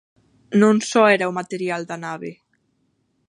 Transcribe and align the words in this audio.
Non 0.61 0.75
só 0.91 1.03
era 1.15 1.29
o 1.31 1.35
material 1.39 1.81
da 1.89 1.97
nave. 2.05 2.31